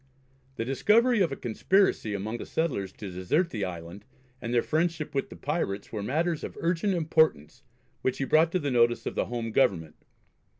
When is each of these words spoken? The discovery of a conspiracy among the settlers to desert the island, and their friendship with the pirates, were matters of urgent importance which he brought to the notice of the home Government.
The 0.55 0.65
discovery 0.65 1.21
of 1.21 1.31
a 1.31 1.35
conspiracy 1.35 2.15
among 2.15 2.37
the 2.39 2.45
settlers 2.47 2.91
to 2.93 3.11
desert 3.11 3.51
the 3.51 3.63
island, 3.63 4.03
and 4.41 4.51
their 4.51 4.63
friendship 4.63 5.13
with 5.13 5.29
the 5.29 5.35
pirates, 5.35 5.91
were 5.91 6.01
matters 6.01 6.43
of 6.43 6.57
urgent 6.59 6.95
importance 6.95 7.61
which 8.01 8.17
he 8.17 8.23
brought 8.25 8.51
to 8.53 8.59
the 8.59 8.71
notice 8.71 9.05
of 9.05 9.13
the 9.13 9.25
home 9.25 9.51
Government. 9.51 10.03